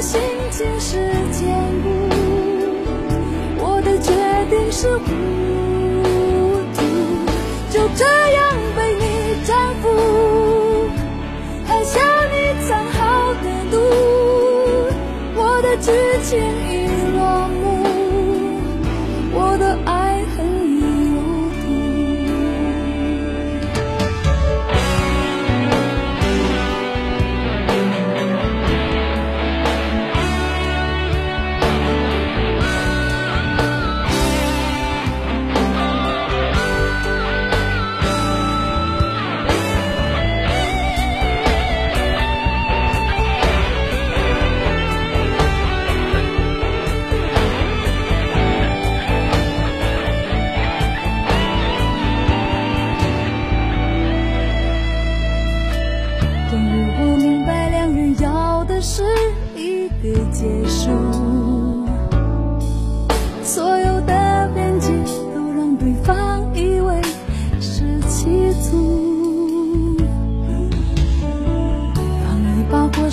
[0.00, 0.20] 心
[0.50, 0.96] 情是
[1.32, 1.48] 坚
[1.82, 1.88] 固，
[3.58, 4.12] 我的决
[4.48, 5.04] 定是糊
[6.72, 6.78] 涂，
[7.70, 8.40] 就这样
[8.76, 9.02] 被你
[9.44, 9.50] 征
[9.82, 9.84] 服，
[11.66, 11.98] 喝下
[12.30, 12.34] 你
[12.68, 13.76] 藏好的毒，
[15.34, 15.90] 我的剧
[16.22, 16.72] 情已
[17.16, 17.58] 落幕，
[19.34, 19.92] 我的爱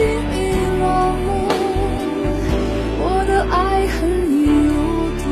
[0.00, 0.34] 剧情已
[0.80, 0.82] 落
[1.12, 1.28] 幕，
[3.00, 3.98] 我的爱恨
[4.32, 4.72] 已入
[5.20, 5.22] 土。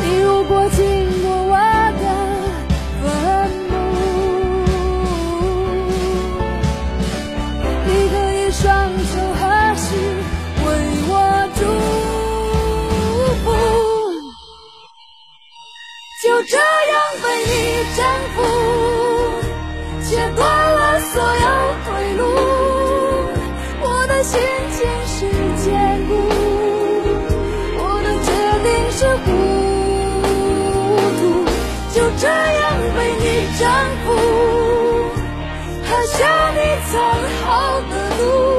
[0.00, 0.80] 你如果经
[1.20, 1.54] 过我
[2.00, 2.04] 的
[3.02, 3.04] 坟
[3.68, 3.70] 墓，
[7.84, 8.64] 你可以双
[9.04, 9.40] 手合
[9.76, 9.84] 十
[10.64, 10.66] 为
[11.06, 11.12] 我
[11.54, 11.60] 祝
[13.44, 13.46] 福。
[16.22, 17.52] 就这样被你
[17.94, 17.98] 征
[18.34, 18.36] 服，
[20.02, 20.40] 切断
[32.52, 32.64] 样
[32.96, 33.24] 被你
[33.58, 33.68] 征
[34.04, 34.06] 服，
[35.84, 36.58] 喝下你
[36.90, 36.94] 藏
[37.44, 38.55] 好的毒。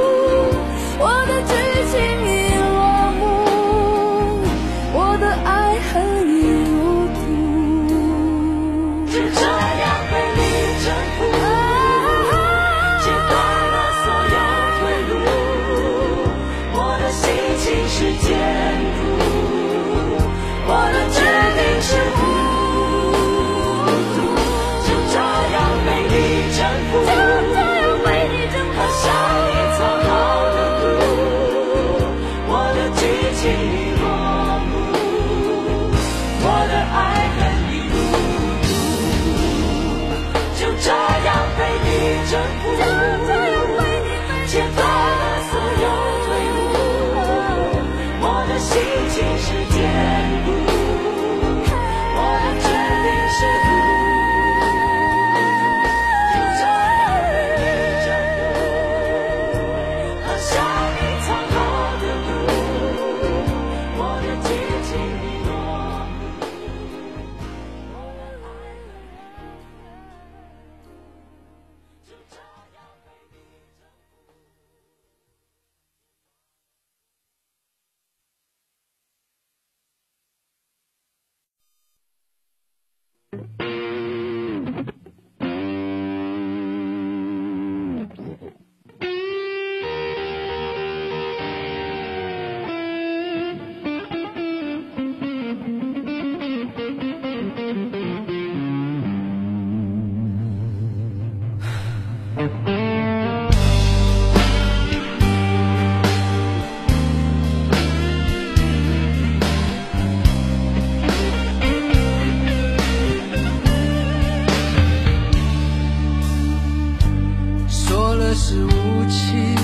[118.50, 119.54] 是无情，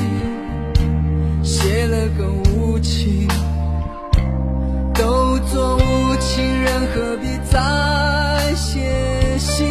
[1.43, 3.27] 写了更无情。
[4.93, 9.67] 都做无情人，何必再写信？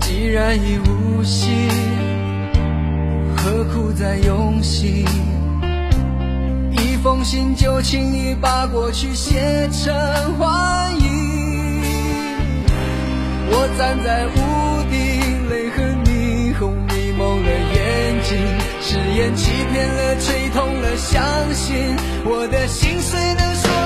[0.00, 1.68] 既然已无心，
[3.36, 5.04] 何苦再用心？
[6.70, 9.92] 一封信就轻易把过去写成
[10.38, 11.82] 幻影。
[13.50, 14.38] 我站在屋
[14.88, 15.49] 顶，
[18.80, 23.79] 誓言欺骗了，吹痛了，相信我的心碎能说。